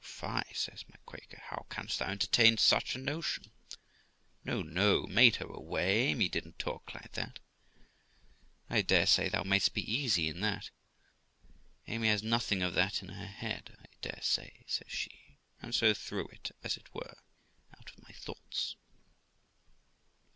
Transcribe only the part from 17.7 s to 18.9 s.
out of my thoughts.